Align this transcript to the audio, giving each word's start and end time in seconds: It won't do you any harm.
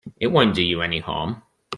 It 0.19 0.31
won't 0.31 0.55
do 0.55 0.63
you 0.63 0.81
any 0.81 0.97
harm. 0.97 1.43